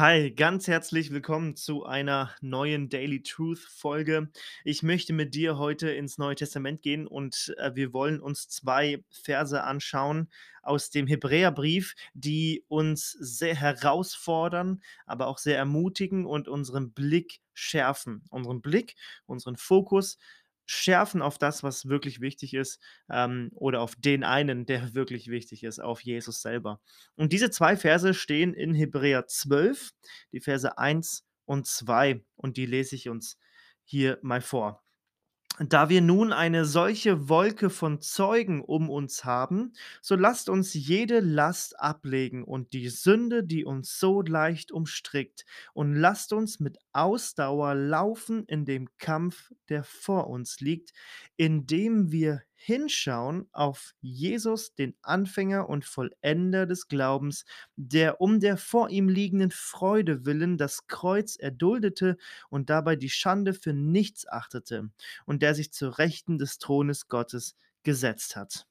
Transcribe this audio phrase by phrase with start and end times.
[0.00, 4.30] Hi, ganz herzlich willkommen zu einer neuen Daily Truth Folge.
[4.64, 9.04] Ich möchte mit dir heute ins Neue Testament gehen und äh, wir wollen uns zwei
[9.10, 10.30] Verse anschauen
[10.62, 18.24] aus dem Hebräerbrief, die uns sehr herausfordern, aber auch sehr ermutigen und unseren Blick schärfen.
[18.30, 20.16] Unseren Blick, unseren Fokus
[20.66, 22.80] schärfen auf das, was wirklich wichtig ist,
[23.10, 26.80] ähm, oder auf den einen, der wirklich wichtig ist, auf Jesus selber.
[27.16, 29.90] Und diese zwei Verse stehen in Hebräer 12,
[30.32, 33.38] die Verse 1 und 2, und die lese ich uns
[33.84, 34.82] hier mal vor.
[35.68, 41.20] Da wir nun eine solche Wolke von Zeugen um uns haben, so lasst uns jede
[41.20, 47.74] Last ablegen und die Sünde, die uns so leicht umstrickt, und lasst uns mit Ausdauer
[47.74, 50.92] laufen in dem Kampf, der vor uns liegt,
[51.36, 57.46] indem wir hinschauen auf Jesus, den Anfänger und Vollender des Glaubens,
[57.76, 62.18] der um der vor ihm liegenden Freude willen das Kreuz erduldete
[62.50, 64.90] und dabei die Schande für nichts achtete
[65.24, 68.66] und der sich zur Rechten des Thrones Gottes gesetzt hat.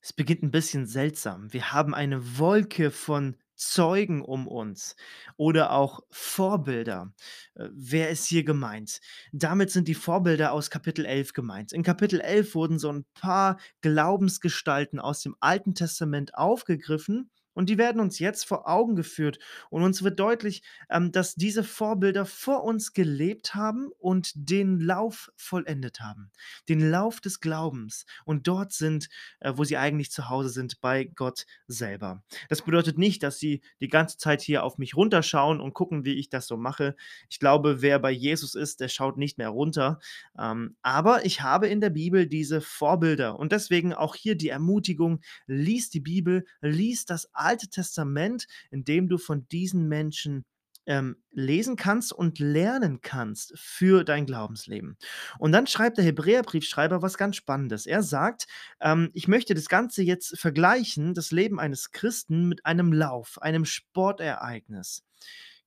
[0.00, 1.52] Es beginnt ein bisschen seltsam.
[1.52, 4.96] Wir haben eine Wolke von Zeugen um uns
[5.36, 7.12] oder auch Vorbilder.
[7.54, 9.00] Äh, wer ist hier gemeint?
[9.32, 11.72] Damit sind die Vorbilder aus Kapitel 11 gemeint.
[11.72, 17.76] In Kapitel 11 wurden so ein paar Glaubensgestalten aus dem Alten Testament aufgegriffen und die
[17.76, 19.40] werden uns jetzt vor Augen geführt.
[19.68, 25.32] Und uns wird deutlich, ähm, dass diese Vorbilder vor uns gelebt haben und den Lauf
[25.34, 26.30] vollendet haben.
[26.68, 28.06] Den Lauf des Glaubens.
[28.24, 29.08] Und dort sind,
[29.40, 32.22] äh, wo sie eigentlich zu Hause sind, bei Gott selber.
[32.48, 36.14] Das bedeutet nicht, dass sie die ganze Zeit hier auf mich runterschauen und gucken, wie
[36.14, 36.94] ich das so mache.
[37.28, 39.98] Ich glaube, wer bei Jesus ist, der schaut nicht mehr runter.
[40.38, 43.36] Ähm, aber ich habe in der Bibel diese Vorbilder.
[43.36, 49.08] Und deswegen auch hier die Ermutigung, lies die Bibel, lies das Alte Testament, in dem
[49.08, 50.44] du von diesen Menschen
[50.88, 54.96] ähm, lesen kannst und lernen kannst für dein Glaubensleben.
[55.38, 57.86] Und dann schreibt der Hebräerbriefschreiber was ganz Spannendes.
[57.86, 58.46] Er sagt,
[58.80, 63.66] ähm, ich möchte das Ganze jetzt vergleichen, das Leben eines Christen mit einem Lauf, einem
[63.66, 65.04] Sportereignis.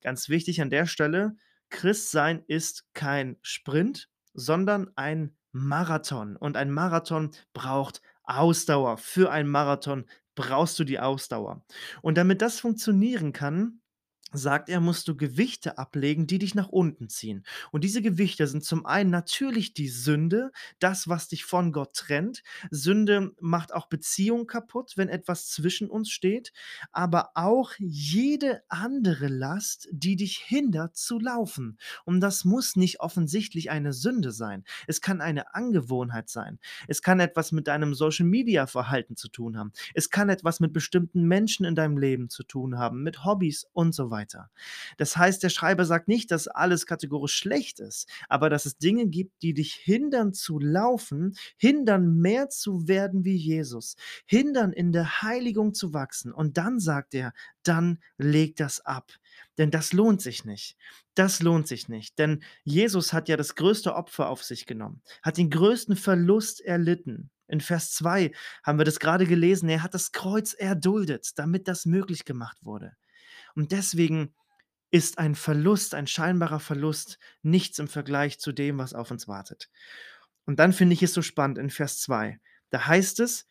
[0.02, 1.36] Ganz wichtig an der Stelle,
[1.70, 6.36] Christsein ist kein Sprint, sondern ein Marathon.
[6.36, 8.98] Und ein Marathon braucht Ausdauer.
[8.98, 10.06] Für einen Marathon
[10.36, 11.64] brauchst du die Ausdauer.
[12.02, 13.82] Und damit das funktionieren kann,
[14.32, 17.44] sagt er, musst du Gewichte ablegen, die dich nach unten ziehen.
[17.72, 22.44] Und diese Gewichte sind zum einen natürlich die Sünde, das, was dich von Gott trennt.
[22.70, 26.54] Sünde macht auch Beziehung kaputt, wenn etwas zwischen uns steht,
[26.92, 31.78] aber auch jede andere Last, die dich hindert zu laufen.
[32.06, 34.64] Und das muss nicht offensichtlich eine Sünde sein.
[34.88, 36.60] Es kann eine Angewohnheit sein.
[36.88, 39.72] Es kann etwas mit deinem Social-Media-Verhalten zu tun haben.
[39.94, 43.94] Es kann etwas mit bestimmten Menschen in deinem Leben zu tun haben, mit Hobbys und
[43.94, 44.50] so weiter weiter.
[44.98, 49.08] Das heißt, der Schreiber sagt nicht, dass alles kategorisch schlecht ist, aber dass es Dinge
[49.08, 53.96] gibt, die dich hindern zu laufen, hindern mehr zu werden wie Jesus,
[54.26, 56.32] hindern in der Heiligung zu wachsen.
[56.32, 57.34] Und dann sagt er,
[57.64, 59.12] dann leg das ab.
[59.58, 60.78] Denn das lohnt sich nicht.
[61.16, 62.18] Das lohnt sich nicht.
[62.20, 67.30] Denn Jesus hat ja das größte Opfer auf sich genommen, hat den größten Verlust erlitten.
[67.48, 68.32] In Vers 2
[68.64, 69.68] haben wir das gerade gelesen.
[69.68, 72.96] Er hat das Kreuz erduldet, damit das möglich gemacht wurde.
[73.56, 74.34] Und deswegen
[74.92, 79.70] ist ein Verlust, ein scheinbarer Verlust, nichts im Vergleich zu dem, was auf uns wartet.
[80.46, 82.40] Und dann finde ich es so spannend in Vers 2.
[82.70, 83.48] Da heißt es,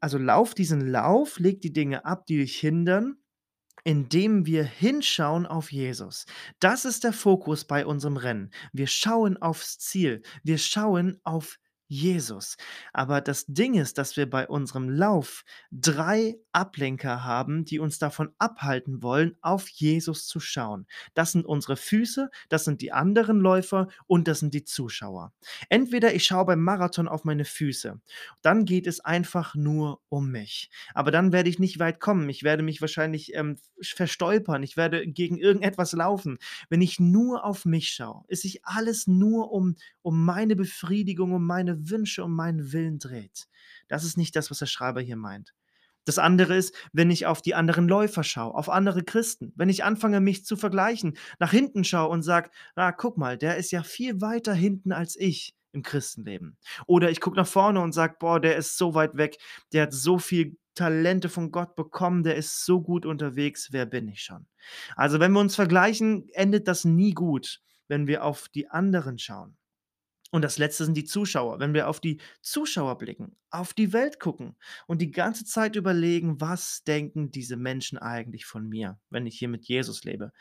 [0.00, 3.16] also lauf diesen Lauf, leg die Dinge ab, die dich hindern,
[3.84, 6.26] indem wir hinschauen auf Jesus.
[6.60, 8.50] Das ist der Fokus bei unserem Rennen.
[8.72, 10.22] Wir schauen aufs Ziel.
[10.42, 11.58] Wir schauen auf
[11.92, 12.56] Jesus.
[12.94, 18.30] Aber das Ding ist, dass wir bei unserem Lauf drei Ablenker haben, die uns davon
[18.38, 20.86] abhalten wollen, auf Jesus zu schauen.
[21.12, 25.34] Das sind unsere Füße, das sind die anderen Läufer und das sind die Zuschauer.
[25.68, 28.00] Entweder ich schaue beim Marathon auf meine Füße,
[28.40, 30.70] dann geht es einfach nur um mich.
[30.94, 32.26] Aber dann werde ich nicht weit kommen.
[32.30, 34.62] Ich werde mich wahrscheinlich ähm, verstolpern.
[34.62, 36.38] Ich werde gegen irgendetwas laufen.
[36.70, 41.44] Wenn ich nur auf mich schaue, ist sich alles nur um, um meine Befriedigung, um
[41.90, 43.46] Wünsche um meinen Willen dreht.
[43.88, 45.54] Das ist nicht das, was der Schreiber hier meint.
[46.04, 49.84] Das andere ist, wenn ich auf die anderen Läufer schaue, auf andere Christen, wenn ich
[49.84, 53.82] anfange, mich zu vergleichen, nach hinten schaue und sage, na, guck mal, der ist ja
[53.82, 56.56] viel weiter hinten als ich im Christenleben.
[56.86, 59.38] Oder ich gucke nach vorne und sage, boah, der ist so weit weg,
[59.72, 64.08] der hat so viel Talente von Gott bekommen, der ist so gut unterwegs, wer bin
[64.08, 64.46] ich schon?
[64.96, 69.56] Also wenn wir uns vergleichen, endet das nie gut, wenn wir auf die anderen schauen.
[70.32, 71.60] Und das Letzte sind die Zuschauer.
[71.60, 74.56] Wenn wir auf die Zuschauer blicken, auf die Welt gucken
[74.86, 79.48] und die ganze Zeit überlegen: „Was denken diese Menschen eigentlich von mir, wenn ich hier
[79.48, 80.32] mit Jesus lebe?“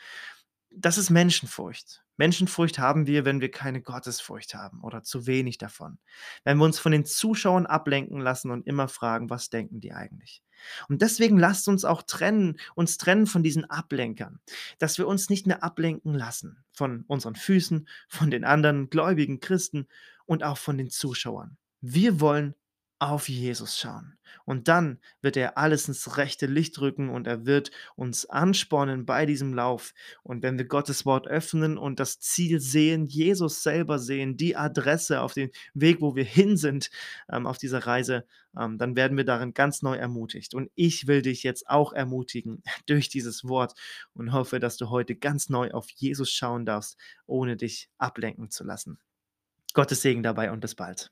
[0.74, 2.04] Das ist Menschenfurcht.
[2.16, 5.98] Menschenfurcht haben wir, wenn wir keine Gottesfurcht haben oder zu wenig davon.
[6.44, 10.44] Wenn wir uns von den Zuschauern ablenken lassen und immer fragen: „Was denken die eigentlich?“
[10.88, 14.40] Und deswegen lasst uns auch trennen uns trennen von diesen Ablenkern,
[14.80, 19.88] dass wir uns nicht mehr ablenken lassen von unseren Füßen, von den anderen gläubigen Christen
[20.26, 21.58] und auch von den Zuschauern.
[21.82, 22.54] Wir wollen
[23.02, 27.72] auf Jesus schauen und dann wird er alles ins rechte Licht rücken und er wird
[27.96, 29.94] uns anspornen bei diesem Lauf.
[30.24, 35.22] Und wenn wir Gottes Wort öffnen und das Ziel sehen, Jesus selber sehen, die Adresse
[35.22, 36.90] auf den Weg, wo wir hin sind,
[37.32, 38.26] ähm, auf dieser Reise,
[38.58, 40.54] ähm, dann werden wir darin ganz neu ermutigt.
[40.54, 43.74] Und ich will dich jetzt auch ermutigen durch dieses Wort
[44.14, 48.64] und hoffe, dass du heute ganz neu auf Jesus schauen darfst, ohne dich ablenken zu
[48.64, 49.00] lassen.
[49.74, 51.12] Gottes Segen dabei und bis bald.